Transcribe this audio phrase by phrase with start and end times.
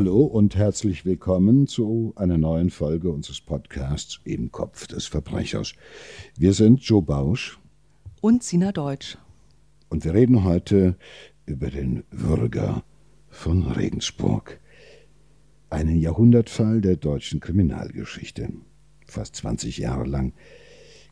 [0.00, 5.74] Hallo und herzlich willkommen zu einer neuen Folge unseres Podcasts Im Kopf des Verbrechers.
[6.38, 7.58] Wir sind Joe Bausch
[8.22, 9.18] und Sina Deutsch.
[9.90, 10.96] Und wir reden heute
[11.44, 12.82] über den Würger
[13.28, 14.58] von Regensburg.
[15.68, 18.54] Einen Jahrhundertfall der deutschen Kriminalgeschichte.
[19.04, 20.32] Fast 20 Jahre lang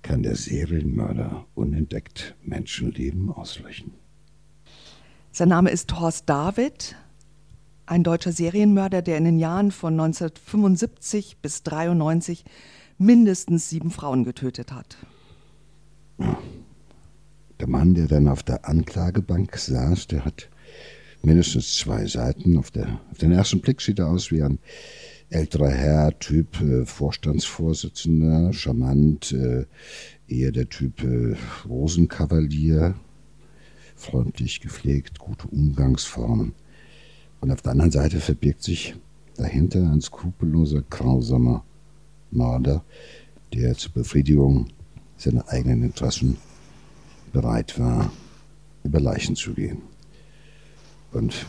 [0.00, 3.92] kann der Serienmörder unentdeckt Menschenleben auslöschen.
[5.30, 6.96] Sein Name ist Horst David,
[7.88, 12.44] ein deutscher Serienmörder, der in den Jahren von 1975 bis 1993
[12.98, 14.96] mindestens sieben Frauen getötet hat.
[17.60, 20.48] Der Mann, der dann auf der Anklagebank saß, der hat
[21.22, 22.58] mindestens zwei Seiten.
[22.58, 24.58] Auf, der, auf den ersten Blick sieht er aus wie ein
[25.30, 29.66] älterer Herr, Typ äh, Vorstandsvorsitzender, charmant, äh,
[30.26, 31.36] eher der Typ äh,
[31.68, 32.94] Rosenkavalier,
[33.94, 36.54] freundlich gepflegt, gute Umgangsformen.
[37.40, 38.94] Und auf der anderen Seite verbirgt sich
[39.36, 41.64] dahinter ein skrupelloser, grausamer
[42.30, 42.84] Mörder,
[43.54, 44.68] der zur Befriedigung
[45.16, 46.36] seiner eigenen Interessen
[47.32, 48.10] bereit war,
[48.84, 49.82] über Leichen zu gehen.
[51.12, 51.46] Und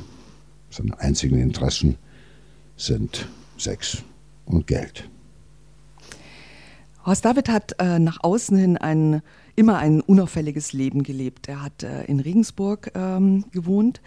[0.69, 1.97] seine einzigen Interessen
[2.77, 4.03] sind Sex
[4.45, 5.09] und Geld.
[7.05, 9.21] Horst David hat äh, nach außen hin ein,
[9.55, 11.47] immer ein unauffälliges Leben gelebt.
[11.47, 14.01] Er hat äh, in Regensburg ähm, gewohnt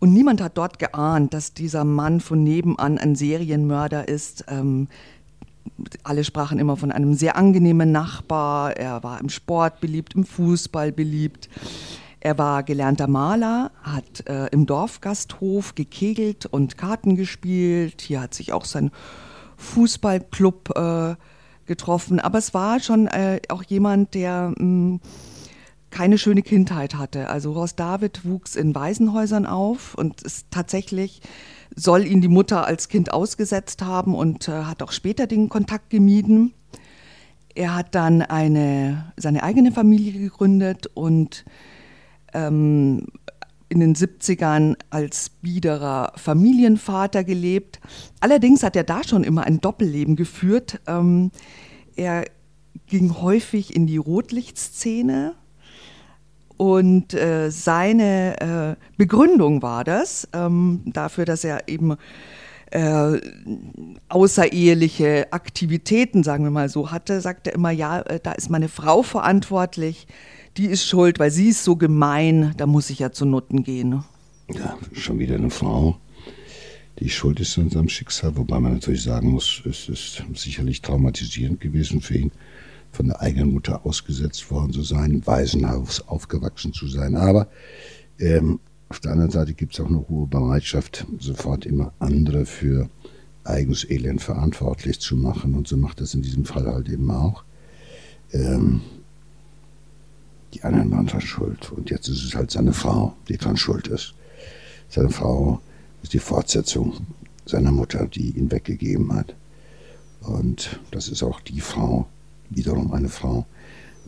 [0.00, 4.44] und niemand hat dort geahnt, dass dieser Mann von nebenan ein Serienmörder ist.
[4.48, 4.88] Ähm,
[6.02, 8.76] alle sprachen immer von einem sehr angenehmen Nachbar.
[8.76, 11.48] Er war im Sport beliebt, im Fußball beliebt.
[12.20, 18.02] Er war gelernter Maler, hat äh, im Dorfgasthof gekegelt und Karten gespielt.
[18.02, 18.90] Hier hat sich auch sein
[19.56, 21.14] Fußballclub äh,
[21.66, 22.18] getroffen.
[22.18, 25.00] Aber es war schon äh, auch jemand, der mh, hm,
[25.90, 27.28] keine schöne Kindheit hatte.
[27.30, 31.20] Also Horst David wuchs in Waisenhäusern auf und ist tatsächlich
[31.74, 35.90] soll ihn die Mutter als Kind ausgesetzt haben und äh, hat auch später den Kontakt
[35.90, 36.54] gemieden.
[37.54, 41.44] Er hat dann eine, seine eigene Familie gegründet und
[42.32, 43.06] ähm,
[43.68, 47.80] in den 70ern als biederer Familienvater gelebt.
[48.20, 50.80] Allerdings hat er da schon immer ein Doppelleben geführt.
[50.86, 51.30] Ähm,
[51.96, 52.24] er
[52.86, 55.34] ging häufig in die Rotlichtszene,
[56.58, 61.96] und äh, seine äh, Begründung war das, ähm, dafür, dass er eben
[62.72, 63.20] äh,
[64.08, 68.68] außereheliche Aktivitäten, sagen wir mal so, hatte, sagte er immer, ja, äh, da ist meine
[68.68, 70.08] Frau verantwortlich,
[70.56, 74.02] die ist schuld, weil sie ist so gemein, da muss ich ja zu Nutten gehen.
[74.52, 75.96] Ja, schon wieder eine Frau,
[76.98, 81.60] die schuld ist an seinem Schicksal, wobei man natürlich sagen muss, es ist sicherlich traumatisierend
[81.60, 82.32] gewesen für ihn
[82.92, 87.16] von der eigenen Mutter ausgesetzt worden zu sein, im Waisenhaus aufgewachsen zu sein.
[87.16, 87.48] Aber
[88.18, 92.88] ähm, auf der anderen Seite gibt es auch eine hohe Bereitschaft, sofort immer andere für
[93.44, 95.54] eigenes Elend verantwortlich zu machen.
[95.54, 97.44] Und so macht das in diesem Fall halt eben auch.
[98.32, 98.80] Ähm,
[100.54, 101.70] die anderen waren dran schuld.
[101.72, 104.14] Und jetzt ist es halt seine Frau, die dran schuld ist.
[104.88, 105.60] Seine Frau
[106.02, 106.94] ist die Fortsetzung
[107.44, 109.34] seiner Mutter, die ihn weggegeben hat.
[110.20, 112.06] Und das ist auch die Frau,
[112.50, 113.46] wiederum eine Frau,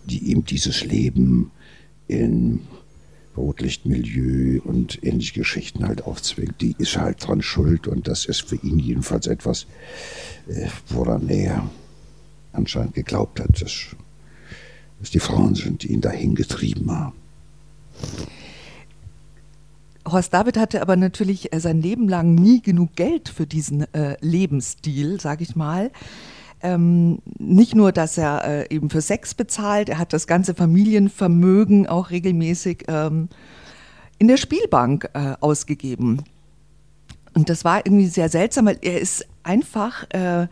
[0.05, 1.51] die ihm dieses Leben
[2.09, 2.61] in
[3.37, 6.61] Rotlichtmilieu und ähnliche Geschichten halt aufzwingt.
[6.61, 9.67] Die ist halt dran schuld und das ist für ihn jedenfalls etwas,
[10.49, 11.71] äh, woran er
[12.53, 13.97] anscheinend geglaubt hat, dass,
[14.99, 17.17] dass die Frauen sind, die ihn dahin getrieben haben.
[20.07, 24.17] Horst David hatte aber natürlich äh, sein Leben lang nie genug Geld für diesen äh,
[24.21, 25.91] Lebensstil, sage ich mal.
[26.63, 31.87] Ähm, nicht nur, dass er äh, eben für Sex bezahlt, er hat das ganze Familienvermögen
[31.87, 33.29] auch regelmäßig ähm,
[34.19, 36.23] in der Spielbank äh, ausgegeben.
[37.33, 40.49] Und das war irgendwie sehr seltsam, weil er ist einfach äh,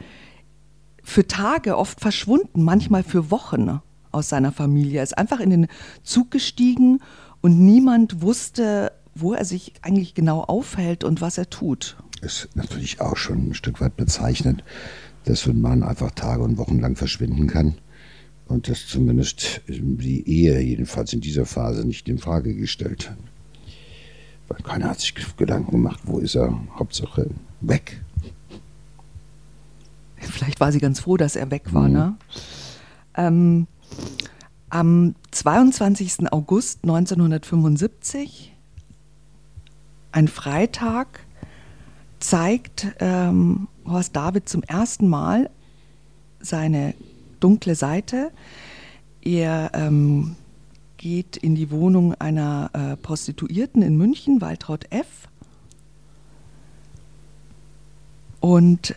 [1.02, 3.80] für Tage oft verschwunden, manchmal für Wochen
[4.10, 4.98] aus seiner Familie.
[4.98, 5.66] Er ist einfach in den
[6.02, 7.00] Zug gestiegen
[7.40, 11.96] und niemand wusste, wo er sich eigentlich genau aufhält und was er tut.
[12.20, 14.64] Ist natürlich auch schon ein Stück weit bezeichnet
[15.28, 17.74] dass so ein Mann einfach Tage und Wochen lang verschwinden kann
[18.46, 23.18] und dass zumindest die Ehe jedenfalls in dieser Phase nicht in Frage gestellt hat.
[24.48, 26.58] Weil keiner hat sich Gedanken gemacht, wo ist er?
[26.78, 27.28] Hauptsache
[27.60, 28.00] weg.
[30.16, 31.88] Vielleicht war sie ganz froh, dass er weg war.
[31.88, 31.92] Mhm.
[31.92, 32.16] Ne?
[33.14, 33.66] Ähm,
[34.70, 36.32] am 22.
[36.32, 38.54] August 1975,
[40.12, 41.20] ein Freitag,
[42.20, 45.50] zeigt ähm, Horst David zum ersten Mal
[46.40, 46.94] seine
[47.40, 48.30] dunkle Seite.
[49.22, 50.36] Er ähm,
[50.96, 55.28] geht in die Wohnung einer äh, Prostituierten in München, Waltraud F.
[58.40, 58.94] und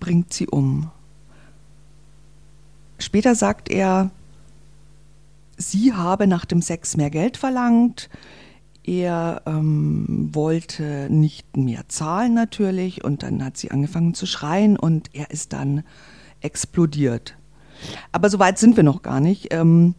[0.00, 0.90] bringt sie um.
[2.98, 4.10] Später sagt er,
[5.56, 8.08] sie habe nach dem Sex mehr Geld verlangt,
[8.84, 15.08] er ähm, wollte nicht mehr zahlen natürlich und dann hat sie angefangen zu schreien und
[15.14, 15.82] er ist dann
[16.40, 17.36] explodiert.
[18.12, 19.52] Aber so weit sind wir noch gar nicht.
[19.52, 19.94] Ähm,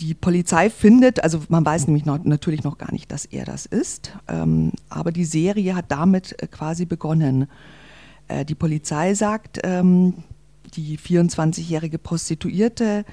[0.00, 3.66] die Polizei findet, also man weiß nämlich noch, natürlich noch gar nicht, dass er das
[3.66, 7.48] ist, ähm, aber die Serie hat damit äh, quasi begonnen.
[8.28, 10.14] Äh, die Polizei sagt, ähm,
[10.74, 13.04] die 24-jährige Prostituierte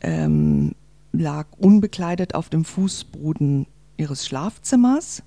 [0.00, 0.74] ähm,
[1.12, 3.66] lag unbekleidet auf dem Fußboden
[3.98, 5.22] ihres Schlafzimmers.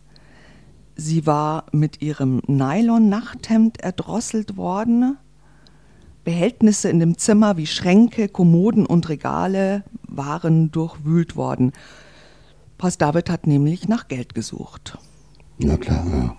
[0.96, 5.18] Sie war mit ihrem Nylon-Nachthemd erdrosselt worden.
[6.24, 11.72] Behältnisse in dem Zimmer wie Schränke, Kommoden und Regale waren durchwühlt worden.
[12.78, 14.98] Post David hat nämlich nach Geld gesucht.
[15.58, 16.36] Na klar, ja.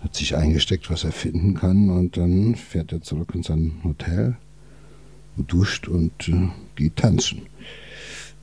[0.00, 4.36] Hat sich eingesteckt, was er finden kann, und dann fährt er zurück in sein Hotel,
[5.36, 7.42] duscht und äh, geht tanzen.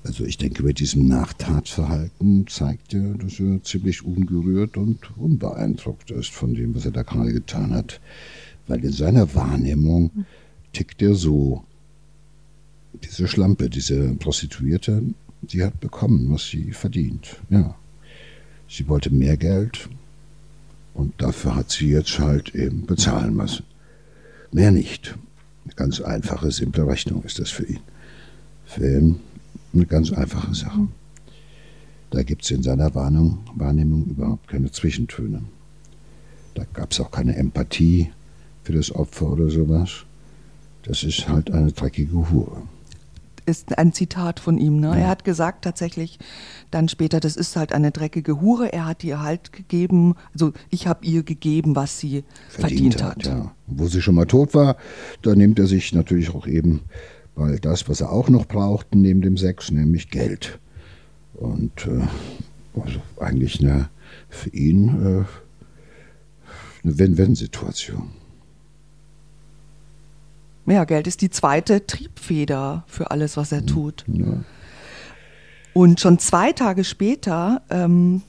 [0.04, 6.32] Also ich denke, mit diesem Nachtatverhalten zeigt er, dass er ziemlich ungerührt und unbeeindruckt ist
[6.32, 8.00] von dem, was er da gerade getan hat.
[8.68, 10.26] Weil in seiner Wahrnehmung
[10.74, 11.64] tickt er so.
[13.04, 15.04] Diese Schlampe, diese Prostituierte,
[15.42, 17.38] die hat bekommen, was sie verdient.
[17.50, 17.76] Ja.
[18.68, 19.90] Sie wollte mehr Geld
[20.94, 23.66] und dafür hat sie jetzt halt eben bezahlen müssen.
[24.52, 25.18] Mehr nicht.
[25.66, 27.80] Eine ganz einfache, simple Rechnung ist das für ihn.
[28.78, 29.20] Ihn
[29.74, 30.88] eine ganz einfache Sache.
[32.12, 35.42] Da gibt es in seiner Warnung, Wahrnehmung überhaupt keine Zwischentöne.
[36.56, 38.12] Da gab es auch keine Empathie
[38.64, 40.06] für das Opfer oder sowas.
[40.84, 42.64] Das ist halt eine dreckige Hure.
[43.46, 44.80] Ist ein Zitat von ihm.
[44.80, 44.88] Ne?
[44.88, 44.96] Ja.
[44.96, 46.20] Er hat gesagt tatsächlich
[46.72, 48.74] dann später, das ist halt eine dreckige Hure.
[48.74, 53.16] Er hat ihr halt gegeben, also ich habe ihr gegeben, was sie verdient, verdient hat.
[53.18, 53.26] hat.
[53.26, 53.52] Ja.
[53.68, 54.78] Wo sie schon mal tot war,
[55.22, 56.82] da nimmt er sich natürlich auch eben
[57.40, 60.60] weil das, was er auch noch brauchte neben dem Sex, nämlich Geld.
[61.34, 62.06] Und äh,
[62.80, 63.90] also eigentlich eine,
[64.28, 65.26] für ihn äh,
[66.84, 68.10] eine Wenn-Wenn-Situation.
[70.66, 74.04] Ja, Geld ist die zweite Triebfeder für alles, was er tut.
[74.08, 74.44] Ja.
[75.74, 78.22] Und schon zwei Tage später ähm,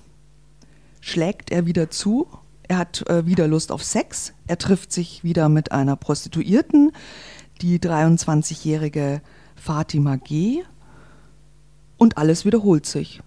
[1.01, 2.29] schlägt er wieder zu.
[2.69, 4.33] Er hat äh, wieder Lust auf Sex.
[4.47, 6.93] Er trifft sich wieder mit einer Prostituierten
[7.63, 9.23] die 23-jährige
[9.57, 10.63] Fatima G.
[11.99, 13.21] Und alles wiederholt sich.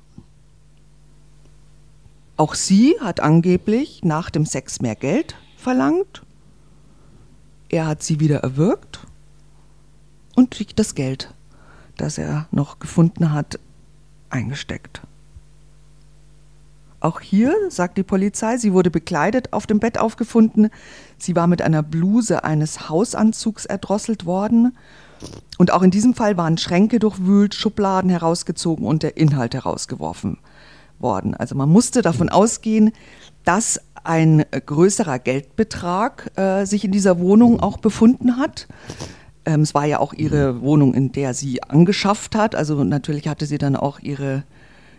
[2.37, 6.23] Auch sie hat angeblich nach dem Sex mehr Geld verlangt.
[7.69, 8.99] Er hat sie wieder erwürgt
[10.35, 10.49] und
[10.79, 11.33] das Geld,
[11.97, 13.59] das er noch gefunden hat,
[14.29, 15.01] eingesteckt.
[17.03, 20.69] Auch hier sagt die Polizei, sie wurde bekleidet auf dem Bett aufgefunden.
[21.17, 24.77] Sie war mit einer Bluse eines Hausanzugs erdrosselt worden.
[25.57, 30.37] Und auch in diesem Fall waren Schränke durchwühlt, Schubladen herausgezogen und der Inhalt herausgeworfen
[30.97, 31.33] worden.
[31.35, 32.93] Also man musste davon ausgehen,
[33.43, 38.69] dass ein größerer Geldbetrag äh, sich in dieser Wohnung auch befunden hat.
[39.43, 42.55] Ähm, es war ja auch ihre Wohnung, in der sie angeschafft hat.
[42.55, 44.43] Also natürlich hatte sie dann auch ihre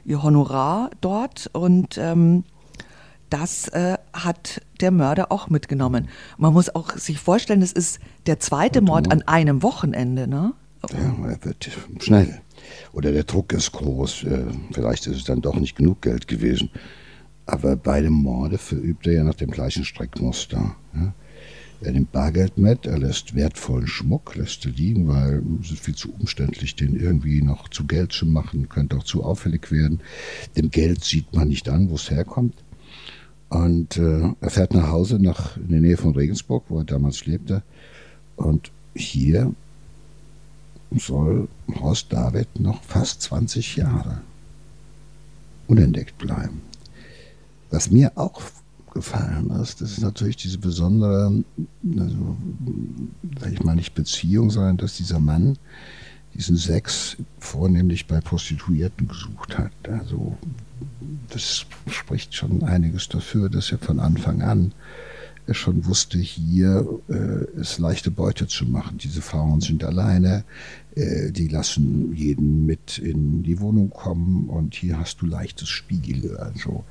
[0.04, 2.44] ihr Honorar dort und ähm,
[3.30, 6.08] das äh, hat der Mörder auch mitgenommen.
[6.38, 10.52] Man muss auch sich vorstellen, es ist der zweite Mord an einem Wochenende, ne?
[10.92, 11.70] Ja, er wird
[12.00, 12.40] schnell.
[12.92, 14.24] Oder der Druck ist groß.
[14.24, 16.70] Äh, vielleicht ist es dann doch nicht genug Geld gewesen.
[17.46, 20.76] Aber beide Morde verübt er ja nach dem gleichen Streckmuster.
[20.94, 21.14] Ja?
[21.80, 25.94] Er nimmt Bargeld mit, er lässt wertvollen Schmuck, lässt er liegen, weil es ist viel
[25.94, 30.00] zu umständlich, den irgendwie noch zu Geld zu machen, könnte auch zu auffällig werden.
[30.56, 32.54] Dem Geld sieht man nicht an, wo es herkommt.
[33.48, 37.26] Und äh, er fährt nach Hause, nach, in der Nähe von Regensburg, wo er damals
[37.26, 37.62] lebte.
[38.36, 39.52] Und hier
[40.90, 41.48] soll
[41.80, 44.22] Horst David noch fast 20 Jahre
[45.66, 46.62] unentdeckt bleiben.
[47.70, 48.40] Was mir auch
[48.94, 51.42] aufgefallen ist, das ist natürlich diese besondere,
[51.98, 52.36] also,
[53.40, 55.58] sag ich mal nicht Beziehung, sondern dass dieser Mann
[56.34, 59.72] diesen Sex vornehmlich bei Prostituierten gesucht hat.
[59.88, 60.36] Also
[61.30, 64.72] das spricht schon einiges dafür, dass er von Anfang an
[65.50, 68.96] schon wusste, hier äh, ist leichte Beute zu machen.
[68.96, 70.44] Diese Frauen sind alleine,
[70.96, 76.36] die lassen jeden mit in die Wohnung kommen und hier hast du leichtes Spiel.
[76.36, 76.84] Also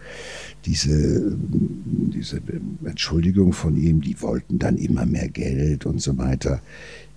[0.65, 2.41] diese, diese
[2.83, 6.61] Entschuldigung von ihm, die wollten dann immer mehr Geld und so weiter.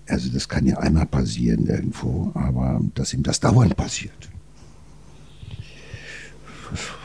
[0.08, 4.30] Also das kann ja einmal passieren irgendwo, aber dass ihm das dauernd passiert,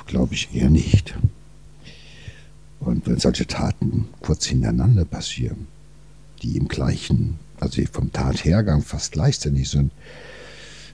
[0.05, 1.15] glaube ich eher nicht.
[2.79, 5.67] Und wenn solche Taten kurz hintereinander passieren,
[6.41, 9.91] die im gleichen, also vom Tathergang fast gleichzeitig sind,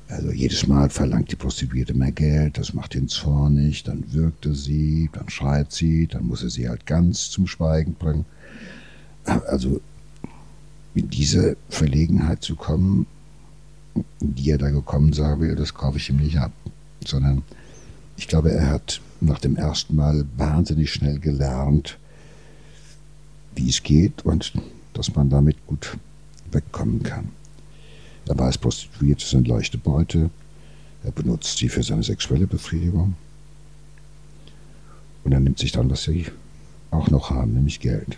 [0.09, 4.55] also jedes Mal verlangt die Prostituierte mehr Geld, das macht ihn zornig, dann wirkt er
[4.55, 8.25] sie, dann schreit sie, dann muss er sie halt ganz zum Schweigen bringen.
[9.25, 9.81] Also
[10.95, 13.05] in diese Verlegenheit zu kommen,
[14.19, 16.51] die er da gekommen sein will, das kaufe ich ihm nicht ab.
[17.05, 17.43] Sondern
[18.15, 21.97] ich glaube, er hat nach dem ersten Mal wahnsinnig schnell gelernt,
[23.55, 24.53] wie es geht und
[24.93, 25.97] dass man damit gut
[26.51, 27.30] wegkommen kann.
[28.27, 30.30] Er weiß, Prostituierte sind leichte Beute.
[31.04, 33.16] Er benutzt sie für seine sexuelle Befriedigung.
[35.24, 36.25] Und er nimmt sich dann, was sie
[36.92, 38.18] auch noch haben, nämlich Geld.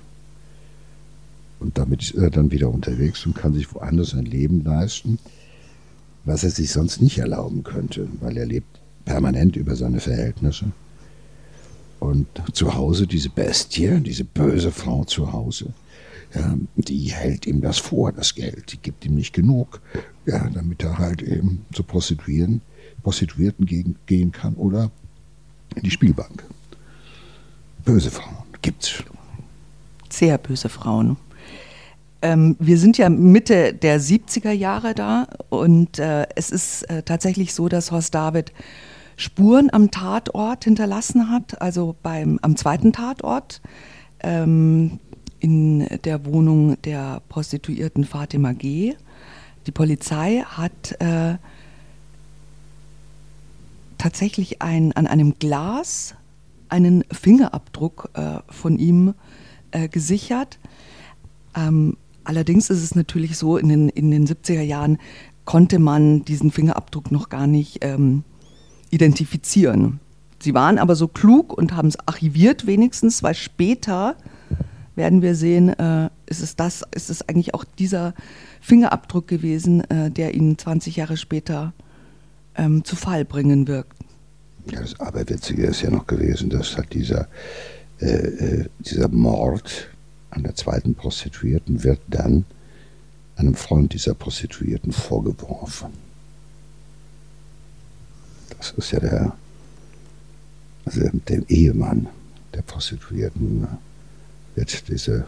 [1.60, 5.20] Und damit ist er dann wieder unterwegs und kann sich woanders ein Leben leisten,
[6.24, 10.72] was er sich sonst nicht erlauben könnte, weil er lebt permanent über seine Verhältnisse.
[12.00, 15.74] Und zu Hause diese Bestie, diese böse Frau zu Hause,
[16.34, 18.72] ja, die hält ihm das vor, das Geld.
[18.74, 19.82] Die gibt ihm nicht genug,
[20.26, 22.62] ja, damit er halt eben zu Prostituieren,
[23.04, 24.92] Prostituierten gegen, gehen kann oder
[25.76, 26.44] in die Spielbank.
[27.84, 29.04] Böse Frauen gibt's.
[30.10, 31.18] Sehr böse Frauen.
[32.22, 37.54] Ähm, wir sind ja Mitte der 70er Jahre da und äh, es ist äh, tatsächlich
[37.54, 38.52] so, dass Horst David
[39.16, 43.62] Spuren am Tatort hinterlassen hat, also beim, am zweiten Tatort.
[44.22, 45.00] Ähm,
[45.40, 48.96] in der Wohnung der Prostituierten Fatima G.
[49.68, 51.36] Die Polizei hat äh,
[53.98, 56.16] tatsächlich ein, an einem Glas
[56.70, 59.14] einen Fingerabdruck äh, von ihm
[59.72, 60.60] äh, gesichert.
[61.56, 64.98] Ähm, allerdings ist es natürlich so, in den, in den 70er Jahren
[65.46, 68.24] konnte man diesen Fingerabdruck noch gar nicht ähm,
[68.92, 70.00] identifizieren.
[70.40, 74.16] Sie waren aber so klug und haben es archiviert wenigstens, weil später
[75.00, 78.14] werden wir sehen, äh, ist, es das, ist es eigentlich auch dieser
[78.60, 81.74] Fingerabdruck gewesen, äh, der ihn 20 Jahre später
[82.56, 83.98] ähm, zu Fall bringen wirkt.
[84.70, 87.30] Ja, das Aberwitzige ist ja noch gewesen, dass halt dieser,
[88.02, 89.88] äh, äh, dieser Mord
[90.32, 92.44] an der zweiten Prostituierten wird dann
[93.38, 95.92] einem Freund dieser Prostituierten vorgeworfen.
[98.58, 99.34] Das ist ja der,
[100.84, 102.08] also dem Ehemann
[102.54, 103.66] der Prostituierten
[104.60, 105.26] wird diese,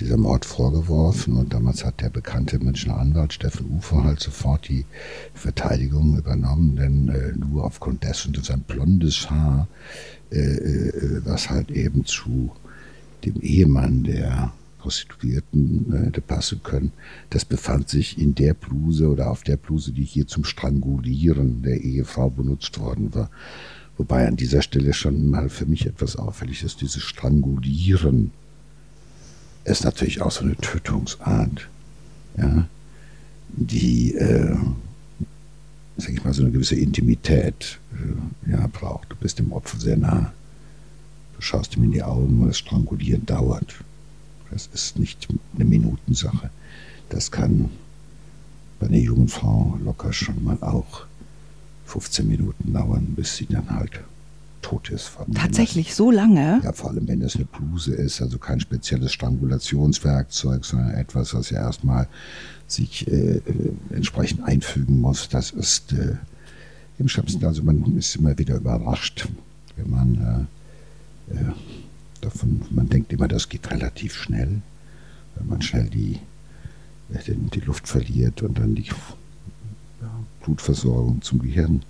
[0.00, 4.84] dieser Mord vorgeworfen und damals hat der bekannte Münchner Anwalt Steffen Ufer halt sofort die
[5.32, 9.66] Verteidigung übernommen, denn äh, nur aufgrund dessen, dass sein blondes Haar,
[10.30, 12.52] äh, äh, was halt eben zu
[13.24, 16.92] dem Ehemann der Prostituierten äh, hätte passen können,
[17.30, 21.80] das befand sich in der Bluse oder auf der Bluse, die hier zum Strangulieren der
[21.80, 23.30] Ehefrau benutzt worden war.
[24.00, 28.30] Wobei an dieser Stelle schon mal für mich etwas auffällig ist, dieses Strangulieren
[29.64, 31.68] ist natürlich auch so eine Tötungsart,
[32.38, 32.66] ja,
[33.50, 34.56] die, äh,
[35.98, 39.10] sag ich mal, so eine gewisse Intimität äh, ja, braucht.
[39.10, 40.32] Du bist dem Opfer sehr nah.
[41.36, 43.84] Du schaust ihm in die Augen und das Strangulieren dauert.
[44.50, 46.48] Das ist nicht eine Minutensache.
[47.10, 47.68] Das kann
[48.78, 51.04] bei einer jungen Frau locker schon mal auch
[51.90, 54.00] 15 Minuten dauern, bis sie dann halt
[54.62, 55.12] tot ist.
[55.34, 56.60] Tatsächlich das, so lange?
[56.62, 61.50] Ja, vor allem wenn das eine Bluse ist, also kein spezielles Strangulationswerkzeug, sondern etwas, was
[61.50, 62.06] ja erstmal
[62.66, 63.42] sich äh, äh,
[63.90, 65.28] entsprechend einfügen muss.
[65.28, 66.16] Das ist äh,
[66.98, 69.26] im schlimmsten, also man ist immer wieder überrascht,
[69.76, 70.48] wenn man
[71.30, 71.52] äh, äh
[72.20, 74.60] davon, man denkt immer, das geht relativ schnell,
[75.36, 76.20] wenn man schnell die,
[77.14, 78.90] äh, die Luft verliert und dann die
[80.42, 81.82] Blutversorgung zum Gehirn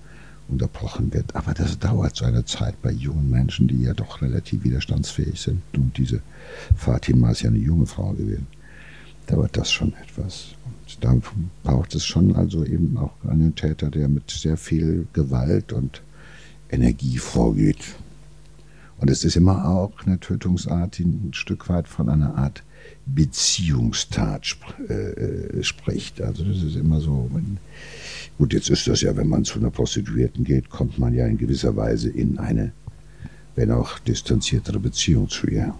[0.48, 1.34] unterbrochen wird.
[1.36, 5.62] Aber das dauert so eine Zeit bei jungen Menschen, die ja doch relativ widerstandsfähig sind.
[5.74, 6.20] Und diese
[6.76, 8.46] Fatima ist ja eine junge Frau gewesen.
[9.26, 10.54] Dauert das schon etwas.
[10.64, 11.14] Und da
[11.62, 16.02] braucht es schon also eben auch einen Täter, der mit sehr viel Gewalt und
[16.68, 17.94] Energie vorgeht.
[18.98, 22.62] Und es ist immer auch eine Tötungsart, die ein Stück weit von einer Art
[23.06, 26.20] Beziehungstat sp äh, spricht.
[26.20, 27.58] Also das ist immer so, wenn,
[28.40, 31.36] Gut, jetzt ist das ja, wenn man zu einer Prostituierten geht, kommt man ja in
[31.36, 32.72] gewisser Weise in eine,
[33.54, 35.74] wenn auch distanziertere Beziehung zu ihr.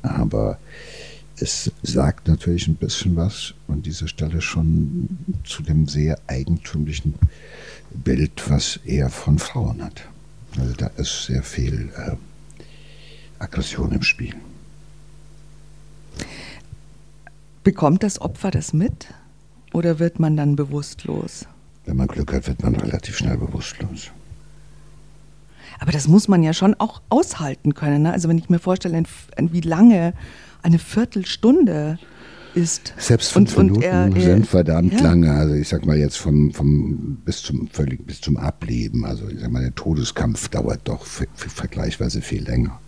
[0.00, 0.58] Aber
[1.38, 7.12] es sagt natürlich ein bisschen was an dieser Stelle schon zu dem sehr eigentümlichen
[7.92, 10.08] Bild, was er von Frauen hat.
[10.58, 12.16] Also da ist sehr viel äh,
[13.38, 14.34] Aggression im Spiel.
[17.66, 19.08] Bekommt das Opfer das mit
[19.72, 21.46] oder wird man dann bewusstlos?
[21.84, 24.12] Wenn man Glück hat, wird man relativ schnell bewusstlos.
[25.80, 28.02] Aber das muss man ja schon auch aushalten können.
[28.02, 28.12] Ne?
[28.12, 29.02] Also wenn ich mir vorstelle,
[29.36, 30.12] wie lange
[30.62, 31.98] eine Viertelstunde
[32.54, 32.94] ist.
[32.98, 35.00] Selbst fünf und, Minuten und er, sind verdammt ja.
[35.00, 35.32] lange.
[35.32, 39.04] Also ich sag mal jetzt vom, vom bis zum völlig bis zum Ableben.
[39.04, 42.78] Also ich sag mal, der Todeskampf dauert doch vergleichsweise viel länger.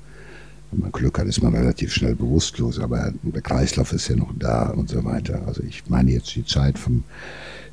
[0.70, 4.32] Wenn man Glück hat, ist man relativ schnell bewusstlos, aber der Kreislauf ist ja noch
[4.38, 5.42] da und so weiter.
[5.46, 7.04] Also ich meine jetzt die Zeit vom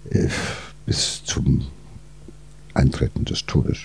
[0.09, 0.29] äh,
[0.85, 1.65] bis zum
[2.73, 3.79] Eintreten des Todes.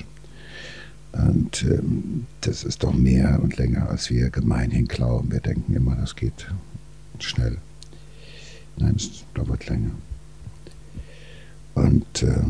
[1.13, 5.33] Und ähm, das ist doch mehr und länger, als wir gemeinhin glauben.
[5.33, 6.47] Wir denken immer, das geht
[7.19, 7.59] schnell.
[8.77, 9.91] Nein, es dauert länger.
[11.75, 12.43] Und äh,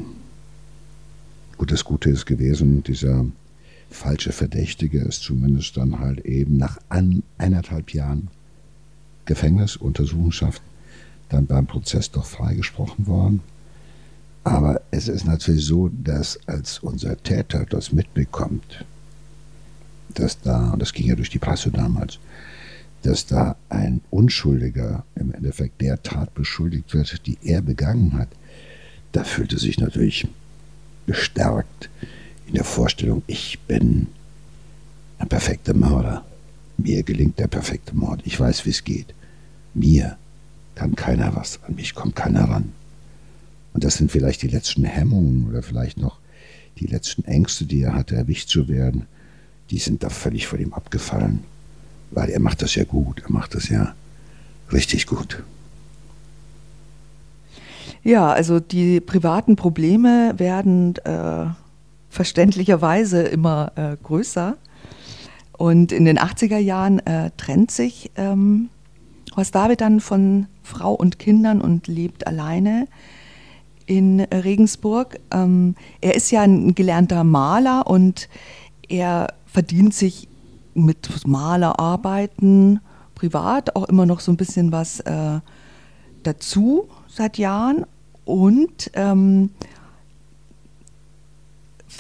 [1.57, 3.25] gut, das Gute ist gewesen, dieser
[3.91, 8.29] falsche Verdächtige ist zumindest dann halt eben nach an, eineinhalb Jahren
[9.27, 10.63] Gefängnis, Untersuchungshaft,
[11.29, 13.41] dann beim Prozess doch freigesprochen worden.
[14.43, 18.85] Aber es ist natürlich so, dass als unser Täter das mitbekommt,
[20.15, 22.19] dass da, und das ging ja durch die Presse damals,
[23.03, 28.29] dass da ein Unschuldiger im Endeffekt der Tat beschuldigt wird, die er begangen hat,
[29.13, 30.27] da fühlte sich natürlich
[31.07, 31.91] bestärkt
[32.51, 34.09] in der Vorstellung, ich bin
[35.19, 36.25] ein perfekter Mörder.
[36.77, 38.21] Mir gelingt der perfekte Mord.
[38.25, 39.15] Ich weiß, wie es geht.
[39.75, 40.17] Mir
[40.75, 42.73] kann keiner was, an mich kommt keiner ran.
[43.73, 46.19] Und das sind vielleicht die letzten Hemmungen oder vielleicht noch
[46.79, 49.07] die letzten Ängste, die er hatte, erwischt zu werden.
[49.71, 51.45] Die sind da völlig von ihm abgefallen
[52.11, 53.95] weil er macht das ja gut, er macht das ja
[54.73, 55.43] richtig gut.
[58.03, 61.47] Ja, also die privaten Probleme werden äh,
[62.11, 64.57] verständlicherweise immer äh, größer.
[65.57, 68.69] Und in den 80er Jahren äh, trennt sich ähm,
[69.37, 72.89] Horst David dann von Frau und Kindern und lebt alleine
[73.87, 75.21] in Regensburg.
[75.31, 78.29] Ähm, er ist ja ein gelernter Maler und
[78.89, 80.29] er verdient sich
[80.75, 82.81] mit Malerarbeiten
[83.15, 85.41] privat auch immer noch so ein bisschen was äh,
[86.23, 87.85] dazu seit Jahren
[88.25, 89.51] und ähm,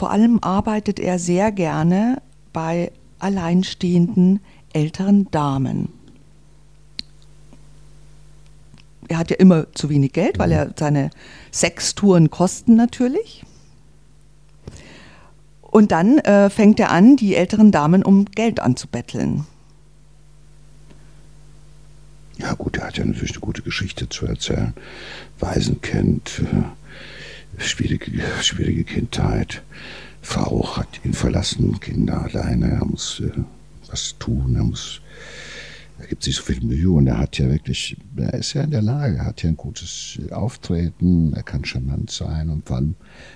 [0.01, 2.23] vor allem arbeitet er sehr gerne
[2.55, 4.41] bei alleinstehenden
[4.73, 5.93] älteren Damen.
[9.09, 11.11] Er hat ja immer zu wenig Geld, weil er seine
[11.53, 13.45] Sextouren kosten natürlich.
[15.61, 19.45] Und dann äh, fängt er an, die älteren Damen um Geld anzubetteln.
[22.39, 24.73] Ja gut, er hat ja natürlich eine gute Geschichte zu erzählen.
[25.41, 26.80] Waisenkind, äh,
[27.61, 29.63] schwierige, schwierige Kindheit.
[30.23, 32.71] Frau hat ihn verlassen, Kinder alleine.
[32.71, 33.31] Er muss äh,
[33.89, 35.01] was tun, er muss
[36.01, 38.71] er gibt sich so viel Mühe und er hat ja wirklich, er ist ja in
[38.71, 42.95] der Lage, er hat ja ein gutes Auftreten, er kann charmant sein und vor allem,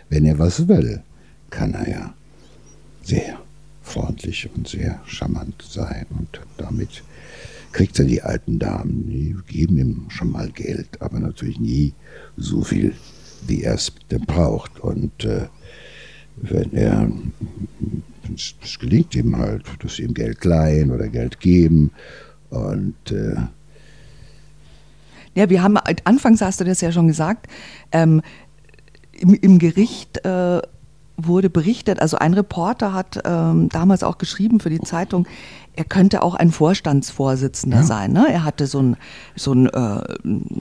[0.09, 1.03] wenn er was will,
[1.51, 2.15] kann er ja
[3.03, 3.39] sehr
[3.83, 6.07] freundlich und sehr charmant sein.
[6.19, 7.03] Und damit
[7.73, 11.93] kriegt er die alten Damen, die geben ihm schon mal Geld, aber natürlich nie
[12.39, 12.95] so viel,
[13.49, 13.91] wie er es
[14.27, 14.81] braucht.
[14.81, 15.47] Und äh,
[16.37, 17.11] wenn er,
[18.35, 21.91] es gelingt ihm halt, dass sie ihm Geld leihen oder Geld geben.
[22.51, 23.37] Und äh,
[25.35, 27.49] ja, wir haben, anfangs hast du das ja schon gesagt,
[27.93, 28.23] ähm,
[29.13, 30.61] im, im, Gericht äh,
[31.17, 35.27] wurde berichtet, also ein Reporter hat ähm, damals auch geschrieben für die Zeitung,
[35.77, 37.83] er könnte auch ein Vorstandsvorsitzender ja.
[37.83, 38.13] sein.
[38.13, 38.27] Ne?
[38.31, 38.97] Er hatte so einen
[39.35, 40.03] so einen, äh,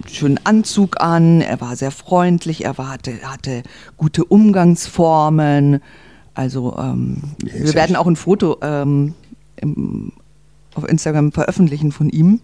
[0.07, 3.63] schönen Anzug an, er war sehr freundlich, er war, hatte, hatte
[3.97, 5.81] gute Umgangsformen.
[6.33, 9.13] Also ähm, wir werden auch ein Foto ähm,
[9.57, 10.13] im,
[10.75, 12.41] auf Instagram veröffentlichen von ihm.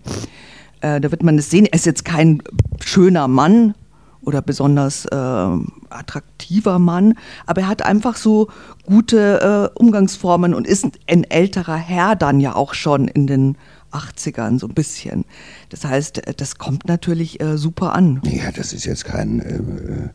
[0.81, 1.65] Äh, da wird man das sehen.
[1.65, 2.43] Er ist jetzt kein
[2.79, 3.73] schöner Mann,
[4.21, 5.57] oder besonders äh,
[5.89, 8.49] attraktiver Mann, aber er hat einfach so
[8.85, 13.57] gute äh, Umgangsformen und ist ein älterer Herr dann ja auch schon in den
[13.91, 15.25] 80ern so ein bisschen.
[15.69, 18.21] Das heißt, das kommt natürlich äh, super an.
[18.23, 20.09] Ja, das ist jetzt kein äh, äh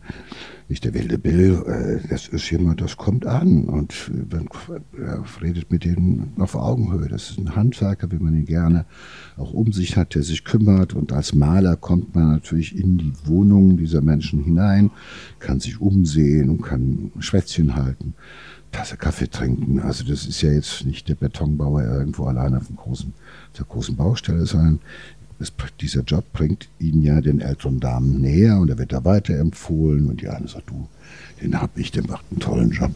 [0.68, 4.48] nicht der wilde Bill, äh, das ist jemand, das kommt an und man
[4.98, 7.08] ja, redet mit denen auf Augenhöhe.
[7.08, 8.86] Das ist ein Handwerker, wie man ihn gerne
[9.36, 10.94] auch um sich hat, der sich kümmert.
[10.94, 14.90] Und als Maler kommt man natürlich in die Wohnungen dieser Menschen hinein,
[15.38, 18.14] kann sich umsehen und kann Schwätzchen halten.
[18.74, 19.78] Tasse Kaffee trinken.
[19.78, 23.94] Also das ist ja jetzt nicht der Betonbauer irgendwo alleine auf, großen, auf der großen
[23.94, 24.80] Baustelle, sondern
[25.38, 30.08] das, dieser Job bringt ihn ja den älteren Damen näher und er wird da weiterempfohlen
[30.08, 30.88] und die eine sagt, du,
[31.42, 32.92] den hab ich, der macht einen tollen Job,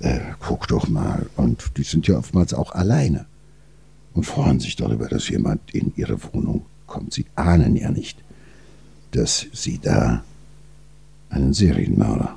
[0.00, 1.26] äh, guck doch mal.
[1.36, 3.26] Und die sind ja oftmals auch alleine
[4.14, 7.14] und freuen sich darüber, dass jemand in ihre Wohnung kommt.
[7.14, 8.18] Sie ahnen ja nicht,
[9.12, 10.22] dass sie da
[11.30, 12.36] einen Serienmörder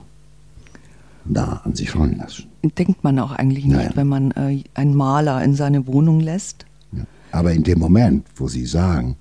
[1.25, 2.45] nah an sich ranlassen.
[2.77, 3.91] Denkt man auch eigentlich nicht, Nein.
[3.95, 6.65] wenn man äh, einen Maler in seine Wohnung lässt.
[6.91, 7.03] Ja.
[7.31, 9.15] Aber in dem Moment, wo Sie sagen,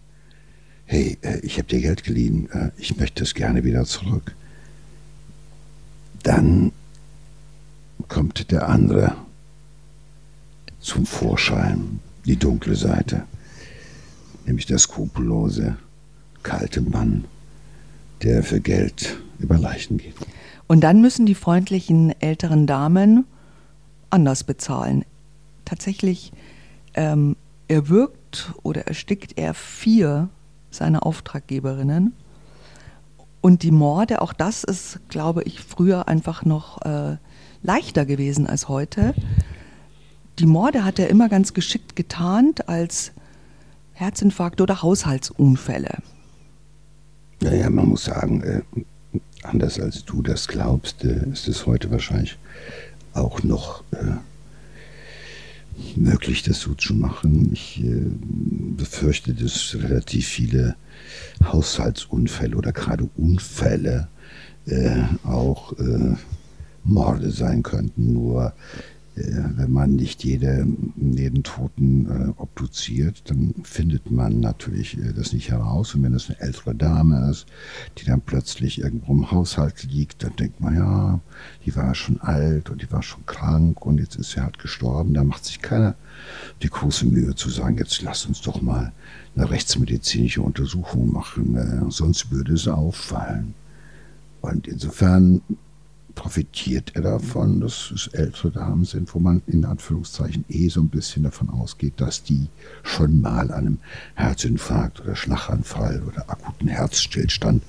[0.92, 4.34] hey, äh, ich habe dir Geld geliehen, äh, ich möchte es gerne wieder zurück,
[6.22, 6.70] dann
[8.08, 9.16] kommt der andere
[10.80, 13.24] zum Vorschein, die dunkle Seite,
[14.44, 15.76] nämlich der skrupellose,
[16.42, 17.24] kalte Mann,
[18.22, 20.14] der für Geld über Leichen geht.
[20.66, 23.24] Und dann müssen die freundlichen älteren Damen
[24.10, 25.06] anders bezahlen.
[25.64, 26.32] Tatsächlich
[26.94, 27.34] ähm,
[27.68, 30.28] erwürgt oder erstickt er vier
[30.74, 32.14] seiner Auftraggeberinnen.
[33.40, 37.16] Und die Morde, auch das ist, glaube ich, früher einfach noch äh,
[37.62, 39.14] leichter gewesen als heute.
[40.38, 43.12] Die Morde hat er immer ganz geschickt getarnt als
[43.92, 45.98] Herzinfarkt oder Haushaltsunfälle.
[47.40, 48.62] Naja, man muss sagen, äh,
[49.42, 52.38] anders als du das glaubst, äh, ist es heute wahrscheinlich
[53.14, 54.16] auch noch äh,
[55.96, 57.50] möglich, das so zu machen.
[57.52, 58.02] Ich äh,
[58.76, 60.76] befürchte, dass relativ viele
[61.44, 64.08] Haushaltsunfälle oder gerade Unfälle
[64.66, 66.14] äh, auch äh,
[66.84, 68.12] Morde sein könnten.
[68.12, 68.52] Nur
[69.14, 75.50] wenn man nicht jede, jeden Toten äh, obduziert, dann findet man natürlich äh, das nicht
[75.50, 75.94] heraus.
[75.94, 77.46] Und wenn es eine ältere Dame ist,
[77.98, 81.20] die dann plötzlich irgendwo im Haushalt liegt, dann denkt man, ja,
[81.66, 85.12] die war schon alt und die war schon krank und jetzt ist sie halt gestorben.
[85.12, 85.94] Da macht sich keiner
[86.62, 88.92] die große Mühe zu sagen, jetzt lass uns doch mal
[89.36, 93.54] eine rechtsmedizinische Untersuchung machen, äh, sonst würde es auffallen.
[94.40, 95.42] Und insofern
[96.14, 100.88] profitiert er davon, dass es ältere Damen sind, wo man in Anführungszeichen eh so ein
[100.88, 102.48] bisschen davon ausgeht, dass die
[102.82, 103.78] schon mal an einem
[104.14, 107.62] Herzinfarkt oder Schlaganfall oder akuten Herzstillstand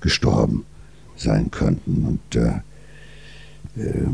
[0.00, 0.64] gestorben
[1.16, 2.04] sein könnten.
[2.04, 2.60] Und äh,
[3.80, 4.06] äh,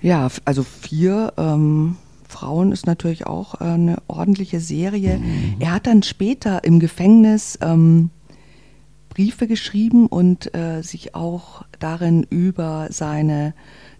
[0.00, 1.96] Ja, also vier ähm,
[2.28, 5.20] Frauen ist natürlich auch äh, eine ordentliche Serie.
[5.58, 8.10] Er hat dann später im Gefängnis ähm,
[9.18, 13.52] Briefe geschrieben und äh, sich auch darin über seine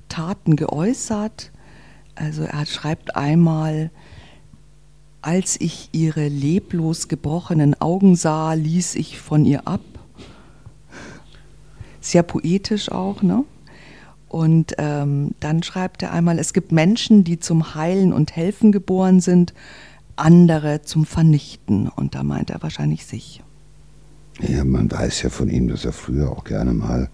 [0.08, 1.50] Taten geäußert.
[2.14, 3.90] Also er schreibt einmal,
[5.20, 9.80] als ich ihre leblos gebrochenen Augen sah, ließ ich von ihr ab.
[12.00, 13.42] Sehr poetisch auch, ne?
[14.28, 19.18] Und ähm, dann schreibt er einmal, es gibt Menschen, die zum Heilen und Helfen geboren
[19.18, 19.52] sind,
[20.14, 21.88] andere zum Vernichten.
[21.88, 23.42] Und da meint er wahrscheinlich sich.
[24.40, 27.10] Ja, man weiß ja von ihm, dass er früher auch gerne mal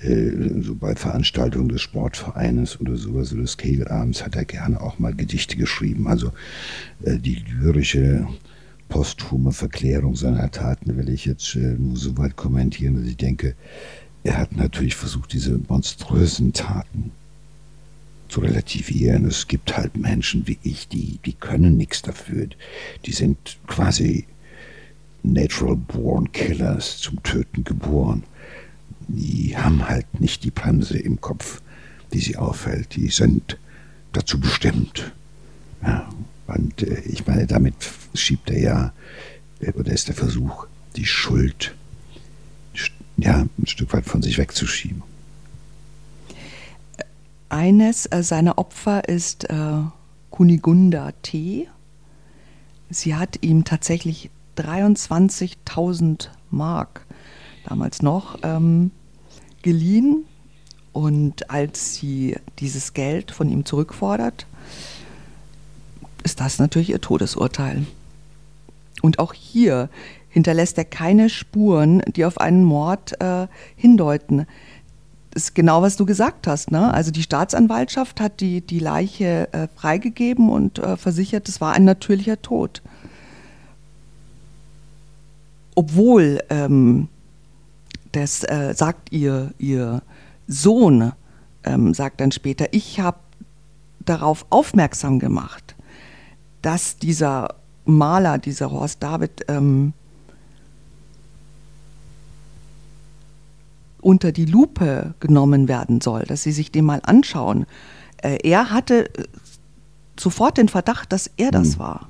[0.00, 4.98] äh, so bei Veranstaltungen des Sportvereines oder sowas, oder des Kegelabends, hat er gerne auch
[4.98, 6.08] mal Gedichte geschrieben.
[6.08, 6.32] Also
[7.04, 8.26] äh, die lyrische,
[8.88, 13.54] posthume Verklärung seiner Taten will ich jetzt äh, nur so weit kommentieren, dass ich denke,
[14.24, 17.12] er hat natürlich versucht, diese monströsen Taten
[18.28, 19.24] zu relativieren.
[19.26, 22.48] Es gibt halt Menschen wie ich, die, die können nichts dafür.
[23.04, 24.26] Die sind quasi
[25.22, 28.24] natural born killers, zum Töten geboren.
[29.08, 31.62] Die haben halt nicht die Bremse im Kopf,
[32.12, 32.96] die sie aufhält.
[32.96, 33.58] Die sind
[34.12, 35.12] dazu bestimmt.
[35.82, 36.08] Ja,
[36.46, 37.74] und äh, ich meine, damit
[38.14, 38.92] schiebt er ja,
[39.60, 41.74] äh, oder ist der Versuch, die Schuld
[43.18, 45.02] ja, ein Stück weit von sich wegzuschieben.
[47.48, 49.82] Eines äh, seiner Opfer ist äh,
[50.30, 51.68] Kunigunda T.
[52.90, 57.06] Sie hat ihm tatsächlich 23.000 Mark
[57.66, 58.90] damals noch ähm,
[59.62, 60.24] geliehen.
[60.92, 64.46] Und als sie dieses Geld von ihm zurückfordert,
[66.24, 67.86] ist das natürlich ihr Todesurteil.
[69.02, 69.88] Und auch hier
[70.28, 74.46] hinterlässt er keine Spuren, die auf einen Mord äh, hindeuten.
[75.30, 76.70] Das ist genau, was du gesagt hast.
[76.70, 76.92] Ne?
[76.92, 81.84] Also die Staatsanwaltschaft hat die, die Leiche äh, freigegeben und äh, versichert, es war ein
[81.84, 82.82] natürlicher Tod.
[85.78, 87.06] Obwohl, ähm,
[88.10, 90.02] das äh, sagt ihr, ihr
[90.48, 91.12] Sohn,
[91.62, 93.18] ähm, sagt dann später, ich habe
[94.00, 95.76] darauf aufmerksam gemacht,
[96.62, 99.92] dass dieser Maler, dieser Horst David, ähm,
[104.00, 107.66] unter die Lupe genommen werden soll, dass sie sich den mal anschauen.
[108.16, 109.28] Äh, er hatte äh,
[110.18, 112.08] sofort den Verdacht, dass er das war.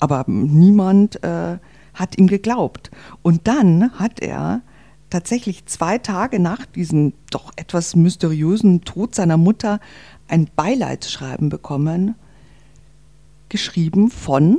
[0.00, 1.58] Aber niemand äh,
[1.94, 2.90] hat ihm geglaubt.
[3.22, 4.62] Und dann hat er
[5.10, 9.80] tatsächlich zwei Tage nach diesem doch etwas mysteriösen Tod seiner Mutter
[10.28, 12.14] ein Beileidsschreiben bekommen,
[13.48, 14.58] geschrieben von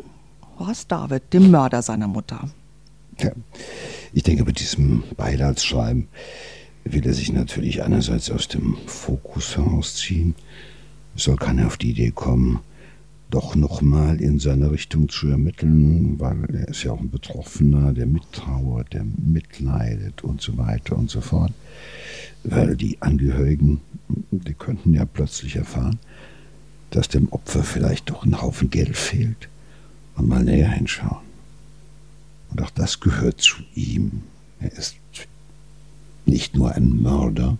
[0.58, 2.50] Horst David, dem Mörder seiner Mutter.
[3.19, 3.32] Ja.
[4.13, 6.08] Ich denke, mit diesem Beileidsschreiben
[6.86, 10.36] will er sich natürlich einerseits aus dem Fokus herausziehen.
[11.15, 12.60] Soll keiner auf die Idee kommen,
[13.30, 18.06] doch nochmal in seine Richtung zu ermitteln, weil er ist ja auch ein Betroffener, der
[18.06, 21.52] mittrauert, der mitleidet und so weiter und so fort.
[22.44, 23.82] Weil die Angehörigen,
[24.32, 26.00] die könnten ja plötzlich erfahren,
[26.92, 29.50] dass dem Opfer vielleicht doch ein Haufen Geld fehlt
[30.16, 31.26] und mal näher hinschauen.
[32.52, 34.22] Und auch das gehört zu ihm.
[34.60, 34.96] Er ist
[36.26, 37.58] nicht nur ein Mörder,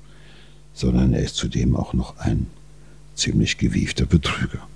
[0.74, 2.48] sondern er ist zudem auch noch ein
[3.16, 4.68] ziemlich gewiefter Betrüger.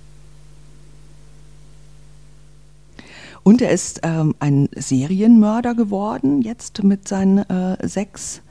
[3.42, 8.42] Und er ist ähm, ein Serienmörder geworden, jetzt mit seinen äh, sechs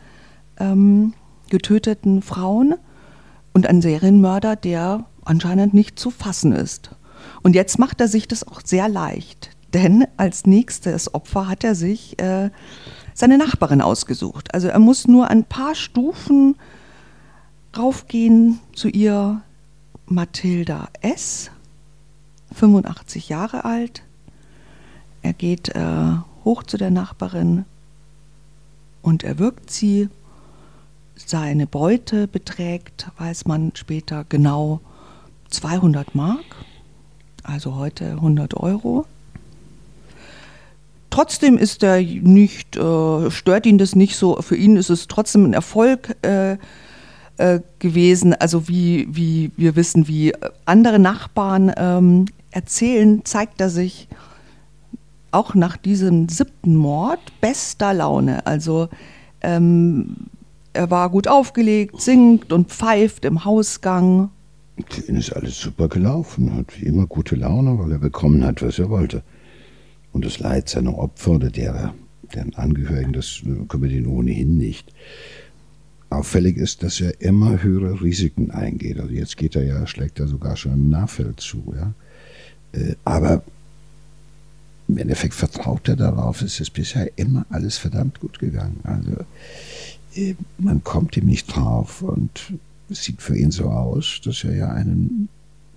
[0.60, 1.14] ähm,
[1.50, 2.76] getöteten Frauen.
[3.54, 6.92] Und ein Serienmörder, der anscheinend nicht zu fassen ist.
[7.42, 11.76] Und jetzt macht er sich das auch sehr leicht, denn als nächstes Opfer hat er
[11.76, 12.50] sich äh,
[13.14, 14.54] seine Nachbarin ausgesucht.
[14.54, 16.56] Also er muss nur ein paar Stufen
[17.78, 19.42] raufgehen zu ihr,
[20.06, 21.52] Mathilda S.,
[22.54, 24.04] 85 Jahre alt.
[25.22, 26.14] Er geht äh,
[26.46, 27.66] hoch zu der Nachbarin
[29.02, 30.10] und erwürgt sie.
[31.16, 34.80] Seine Beute beträgt, weiß man später genau,
[35.50, 36.46] 200 Mark,
[37.44, 39.06] also heute 100 Euro.
[41.10, 44.42] Trotzdem ist er nicht, äh, stört ihn das nicht so.
[44.42, 46.58] Für ihn ist es trotzdem ein Erfolg äh,
[47.38, 48.34] äh, gewesen.
[48.34, 50.34] Also wie, wie wir wissen, wie
[50.66, 54.08] andere Nachbarn ähm, erzählen, zeigt er sich
[55.32, 58.46] auch nach diesem siebten Mord bester Laune.
[58.46, 58.90] Also
[59.42, 60.16] ähm,
[60.74, 64.30] er war gut aufgelegt, singt und pfeift im Hausgang
[64.88, 68.62] für ihn ist alles super gelaufen, hat wie immer gute Laune, weil er bekommen hat,
[68.62, 69.24] was er wollte.
[70.14, 71.94] Und das Leid seiner Opfer oder derer,
[72.34, 74.94] deren Angehörigen, das kümmert ihn ohnehin nicht.
[76.10, 79.00] Auffällig ist, dass er immer höhere Risiken eingeht.
[79.00, 81.74] Also jetzt geht er ja, schlägt er sogar schon im Nahfeld zu.
[81.76, 81.94] Ja?
[82.72, 83.44] Äh, aber
[84.90, 88.80] im Endeffekt vertraut er darauf, es ist bisher immer alles verdammt gut gegangen.
[88.84, 89.18] Also
[90.16, 92.54] äh, man kommt ihm nicht drauf und
[92.90, 95.30] es sieht für ihn so aus, dass er ja einen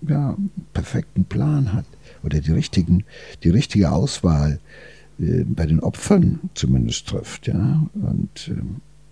[0.08, 0.36] ja,
[0.72, 1.84] perfekten Plan hat
[2.22, 3.04] oder die, richtigen,
[3.44, 4.58] die richtige Auswahl
[5.20, 7.46] äh, bei den Opfern zumindest trifft.
[7.46, 7.86] Ja?
[7.94, 8.62] Und, äh,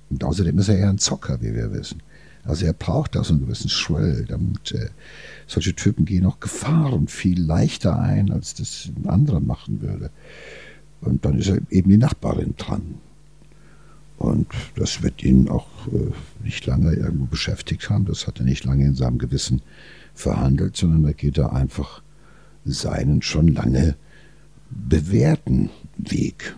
[0.08, 2.02] und, außerdem ist er ja ein Zocker, wie wir wissen.
[2.44, 4.24] Also er braucht da so einen gewissen Schwell.
[4.26, 4.88] Damit, äh,
[5.46, 10.10] solche Typen gehen auch Gefahren viel leichter ein, als das ein anderer machen würde.
[11.00, 12.96] Und dann ist er eben die Nachbarin dran.
[14.18, 16.12] Und das wird ihn auch äh,
[16.44, 18.04] nicht lange irgendwo beschäftigt haben.
[18.04, 19.62] Das hat er nicht lange in seinem Gewissen
[20.14, 22.02] verhandelt, sondern da geht er einfach
[22.66, 23.96] seinen schon lange
[24.70, 26.54] bewährten Weg.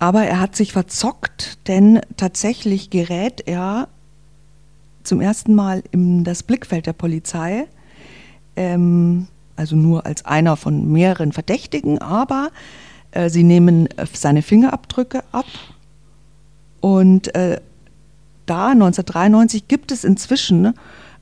[0.00, 3.86] Aber er hat sich verzockt, denn tatsächlich gerät er
[5.04, 7.68] zum ersten Mal in das Blickfeld der Polizei,
[8.56, 12.48] ähm, also nur als einer von mehreren Verdächtigen, aber
[13.10, 15.44] äh, sie nehmen seine Fingerabdrücke ab.
[16.80, 17.60] Und äh,
[18.46, 20.72] da 1993 gibt es inzwischen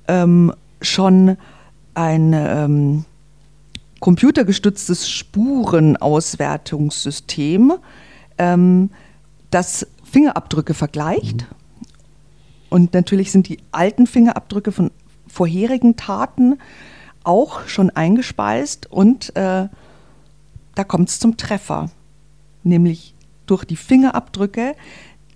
[0.07, 1.37] ähm, schon
[1.95, 3.05] ein ähm,
[3.99, 7.73] computergestütztes Spurenauswertungssystem,
[8.39, 8.91] ähm,
[9.51, 11.43] das Fingerabdrücke vergleicht.
[11.43, 11.47] Mhm.
[12.71, 14.91] Und natürlich sind die alten Fingerabdrücke von
[15.27, 16.59] vorherigen Taten
[17.25, 19.69] auch schon eingespeist und äh,
[20.75, 21.91] da kommt es zum Treffer,
[22.63, 23.15] nämlich
[23.47, 24.75] durch die Fingerabdrücke,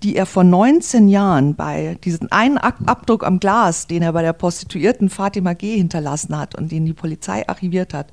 [0.03, 4.33] die er vor 19 Jahren bei diesem einen Abdruck am Glas, den er bei der
[4.33, 5.77] Prostituierten Fatima G.
[5.77, 8.11] hinterlassen hat und den die Polizei archiviert hat,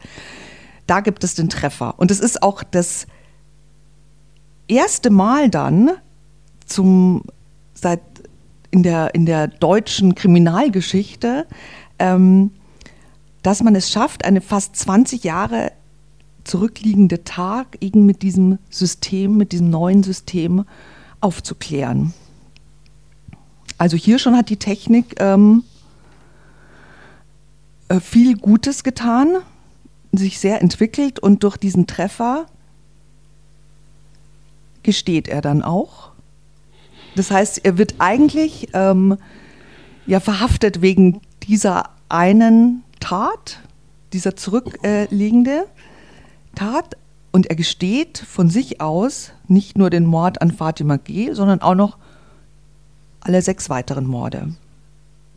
[0.88, 1.96] da gibt es den Treffer.
[1.98, 3.08] Und es ist auch das
[4.70, 5.92] erste Mal dann
[6.66, 7.24] zum,
[7.74, 8.02] seit
[8.72, 11.48] in der, in der deutschen Kriminalgeschichte,
[11.98, 12.52] ähm,
[13.42, 15.72] dass man es schafft, eine fast 20 Jahre
[16.44, 20.66] zurückliegende Tag eben mit diesem System, mit diesem neuen System
[21.22, 22.14] aufzuklären.
[23.78, 25.64] Also hier schon hat die Technik ähm,
[27.88, 29.38] äh, viel Gutes getan,
[30.12, 32.48] sich sehr entwickelt und durch diesen Treffer
[34.90, 36.10] gesteht er dann auch.
[37.16, 39.20] Das heißt, er wird eigentlich ähm,
[40.08, 43.60] ja verhaftet wegen dieser einen Tat,
[44.14, 45.68] dieser zurückliegende.
[46.56, 46.98] Tat
[47.32, 51.76] und er gesteht von sich aus nicht nur den Mord an Fatima G., sondern auch
[51.76, 52.00] noch
[53.20, 54.56] alle sechs weiteren Morde.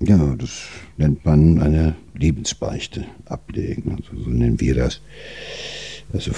[0.01, 0.63] Ja, das
[0.97, 3.99] nennt man eine Lebensbeichte ablegen.
[3.99, 5.03] Also so nennen wir das.
[6.15, 6.33] Also,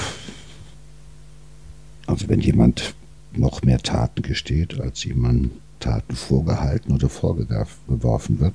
[2.09, 2.93] also wenn jemand
[3.39, 8.55] noch mehr Taten gesteht, als jemand Taten vorgehalten oder vorgeworfen wird,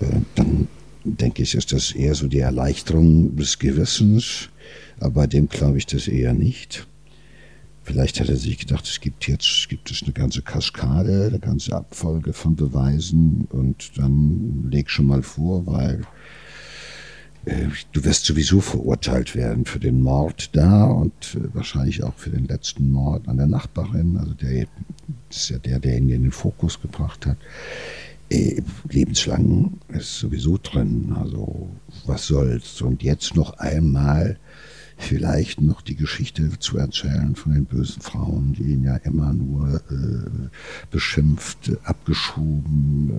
[0.00, 0.68] äh, dann
[1.04, 4.48] denke ich, ist das eher so die Erleichterung des Gewissens,
[4.98, 6.86] aber bei dem glaube ich das eher nicht.
[7.84, 11.76] Vielleicht hat er sich gedacht, es gibt jetzt gibt es eine ganze Kaskade, eine ganze
[11.76, 16.02] Abfolge von Beweisen und dann leg schon mal vor, weil
[17.92, 22.46] du wirst sowieso verurteilt werden für den Mord da und äh, wahrscheinlich auch für den
[22.46, 24.66] letzten Mord an der Nachbarin, also der
[25.30, 27.36] ist ja der, der ihn in den Fokus gebracht hat.
[28.30, 31.68] Äh, lebenslang ist sowieso drin, also
[32.06, 32.80] was soll's.
[32.82, 34.38] Und jetzt noch einmal
[34.96, 39.82] vielleicht noch die Geschichte zu erzählen von den bösen Frauen, die ihn ja immer nur
[39.90, 40.48] äh,
[40.90, 43.10] beschimpft, abgeschoben,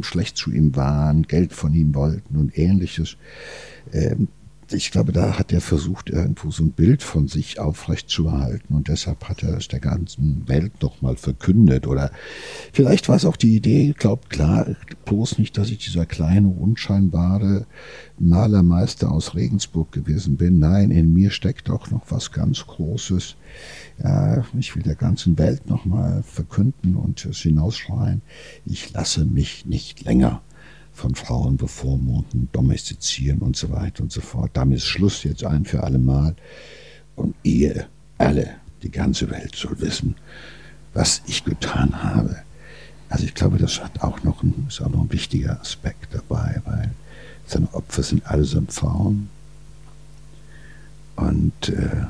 [0.00, 3.16] äh, schlecht zu ihm waren, Geld von ihm wollten und ähnliches.
[3.92, 4.28] Ähm,
[4.72, 9.28] ich glaube, da hat er versucht, irgendwo so ein Bild von sich aufrechtzuerhalten und deshalb
[9.28, 11.86] hat er es der ganzen Welt nochmal verkündet.
[11.86, 12.10] Oder
[12.72, 14.66] vielleicht war es auch die Idee, glaubt klar,
[15.04, 17.66] bloß nicht, dass ich dieser kleine, unscheinbare
[18.18, 20.58] Malermeister aus Regensburg gewesen bin.
[20.58, 23.36] Nein, in mir steckt auch noch was ganz Großes.
[24.02, 28.22] Ja, ich will der ganzen Welt nochmal verkünden und es hinausschreien.
[28.64, 30.42] Ich lasse mich nicht länger
[30.98, 34.50] von Frauen bevormunden, domestizieren und so weiter und so fort.
[34.54, 36.34] Damit ist Schluss jetzt ein für alle Mal.
[37.16, 37.86] Und ihr
[38.18, 40.16] alle, die ganze Welt soll wissen,
[40.94, 42.36] was ich getan habe.
[43.08, 46.60] Also ich glaube, das hat auch noch ein, ist auch noch ein wichtiger Aspekt dabei,
[46.64, 46.90] weil
[47.46, 49.30] seine Opfer sind allesamt Frauen.
[51.16, 52.06] Und äh,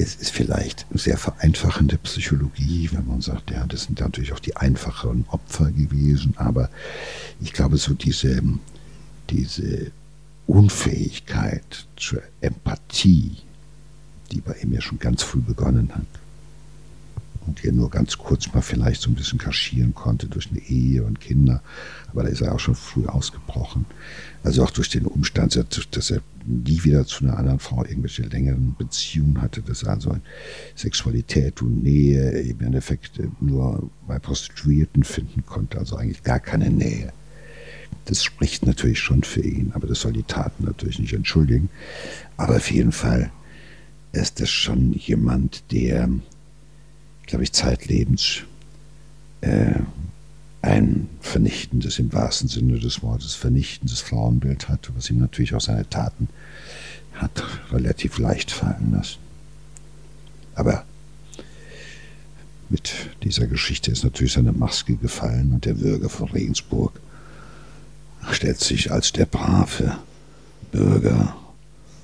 [0.00, 4.56] es ist vielleicht sehr vereinfachende Psychologie, wenn man sagt, ja, das sind natürlich auch die
[4.56, 6.70] einfacheren Opfer gewesen, aber
[7.40, 8.42] ich glaube, so diese,
[9.28, 9.92] diese
[10.46, 13.36] Unfähigkeit zur Empathie,
[14.32, 16.06] die bei ihm ja schon ganz früh begonnen hat,
[17.50, 21.02] und hier nur ganz kurz mal vielleicht so ein bisschen kaschieren konnte durch eine Ehe
[21.02, 21.62] und Kinder.
[22.12, 23.86] Aber da ist er auch schon früh ausgebrochen.
[24.44, 25.56] Also auch durch den Umstand,
[25.90, 30.16] dass er nie wieder zu einer anderen Frau irgendwelche längeren Beziehungen hatte, dass er also
[30.76, 37.12] Sexualität und Nähe im Endeffekt nur bei Prostituierten finden konnte, also eigentlich gar keine Nähe.
[38.04, 41.68] Das spricht natürlich schon für ihn, aber das soll die Taten natürlich nicht entschuldigen.
[42.36, 43.32] Aber auf jeden Fall
[44.12, 46.08] ist das schon jemand, der
[47.30, 48.42] glaube ich, zeitlebens
[49.40, 49.74] äh,
[50.62, 55.88] ein vernichtendes, im wahrsten Sinne des Wortes, vernichtendes Frauenbild hat, was ihm natürlich auch seine
[55.88, 56.28] Taten
[57.14, 59.18] hat relativ leicht fallen lassen.
[60.54, 60.84] Aber
[62.68, 67.00] mit dieser Geschichte ist natürlich seine Maske gefallen und der Bürger von Regensburg
[68.30, 69.98] stellt sich als der brave
[70.70, 71.36] Bürger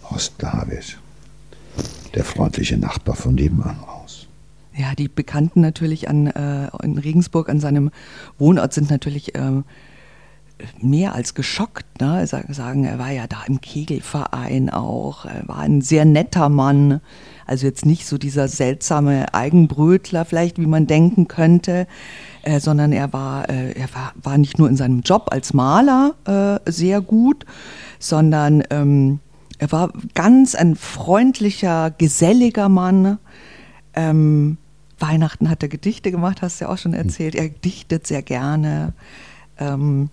[0.05, 0.99] Horst David,
[2.15, 3.79] der freundliche Nachbar von nebenan
[4.77, 7.91] ja, die Bekannten natürlich an, äh, in Regensburg an seinem
[8.39, 9.63] Wohnort sind natürlich äh,
[10.81, 12.01] mehr als geschockt.
[12.01, 12.27] Ne?
[12.27, 17.01] Sagen, er war ja da im Kegelverein auch, er war ein sehr netter Mann.
[17.47, 21.87] Also jetzt nicht so dieser seltsame Eigenbrötler vielleicht, wie man denken könnte,
[22.43, 26.15] äh, sondern er war, äh, er war, war nicht nur in seinem Job als Maler
[26.27, 27.45] äh, sehr gut,
[27.99, 29.21] sondern ähm,
[29.59, 33.19] er war ganz ein freundlicher, geselliger Mann.
[33.95, 34.59] Ähm,
[34.99, 37.35] Weihnachten hat er Gedichte gemacht, hast du ja auch schon erzählt.
[37.35, 38.93] Er dichtet sehr gerne.
[39.59, 40.11] Ähm,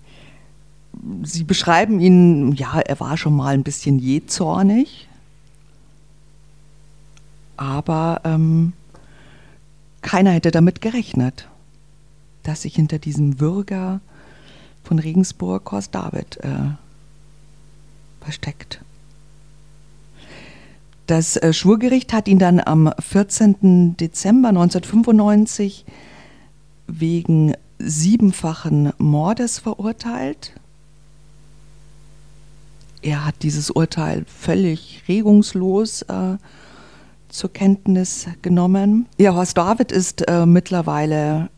[1.24, 5.08] Sie beschreiben ihn, ja, er war schon mal ein bisschen jähzornig,
[7.58, 8.74] aber ähm,
[10.02, 11.48] keiner hätte damit gerechnet,
[12.44, 14.02] dass sich hinter diesem Bürger
[14.84, 16.76] von Regensburg Horst David äh,
[18.22, 18.82] versteckt.
[21.08, 23.98] Das äh, Schwurgericht hat ihn dann am 14.
[23.98, 25.86] Dezember 1995
[26.88, 30.54] wegen siebenfachen Mordes verurteilt.
[33.02, 36.38] Er hat dieses Urteil völlig regungslos äh,
[37.28, 39.08] zur Kenntnis genommen.
[39.18, 41.50] Ja, Horst David ist äh, mittlerweile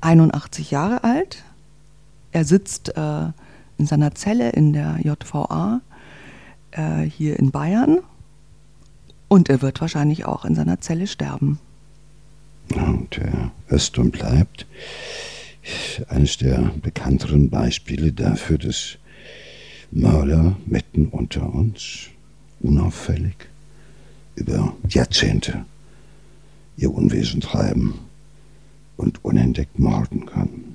[0.00, 1.44] 81 Jahre alt.
[2.32, 3.26] Er sitzt äh,
[3.76, 5.82] in seiner Zelle in der JVA
[6.70, 7.98] äh, hier in Bayern
[9.34, 11.58] und er wird wahrscheinlich auch in seiner Zelle sterben.
[12.72, 14.64] Und er ist und bleibt
[16.08, 18.96] eines der bekannteren Beispiele dafür, dass
[19.90, 22.10] Mörder mitten unter uns
[22.60, 23.34] unauffällig
[24.36, 25.64] über Jahrzehnte
[26.76, 27.94] ihr Unwesen treiben
[28.96, 30.73] und unentdeckt morden können.